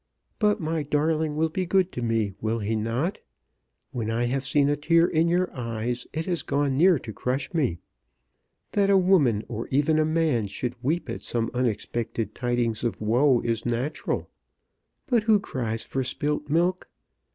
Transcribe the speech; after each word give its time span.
But 0.39 0.59
my 0.59 0.81
darling 0.81 1.35
will 1.35 1.49
be 1.49 1.67
good 1.67 1.91
to 1.91 2.01
me; 2.01 2.33
will 2.41 2.57
he 2.57 2.75
not? 2.75 3.19
When 3.91 4.09
I 4.09 4.23
have 4.23 4.43
seen 4.43 4.67
a 4.67 4.75
tear 4.75 5.05
in 5.07 5.27
your 5.27 5.55
eyes 5.55 6.07
it 6.11 6.25
has 6.25 6.41
gone 6.41 6.75
near 6.75 6.97
to 6.97 7.13
crush 7.13 7.53
me. 7.53 7.77
That 8.71 8.89
a 8.89 8.97
woman, 8.97 9.43
or 9.47 9.67
even 9.67 9.99
a 9.99 10.03
man, 10.05 10.47
should 10.47 10.73
weep 10.81 11.07
at 11.07 11.21
some 11.21 11.51
unexpected 11.53 12.33
tidings 12.33 12.83
of 12.83 12.99
woe 12.99 13.41
is 13.41 13.63
natural. 13.63 14.27
But 15.05 15.21
who 15.21 15.39
cries 15.39 15.83
for 15.83 16.03
spilt 16.03 16.49
milk? 16.49 16.89